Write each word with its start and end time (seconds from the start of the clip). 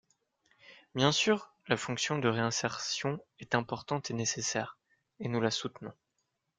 Bien 0.95 1.11
sûr, 1.11 1.53
la 1.67 1.77
fonction 1.77 2.17
de 2.17 2.27
réinsertion 2.27 3.19
est 3.37 3.53
importante 3.53 4.09
et 4.09 4.15
nécessaire, 4.15 4.79
et 5.19 5.27
nous 5.27 5.39
la 5.41 5.51
soutenons. 5.51 5.93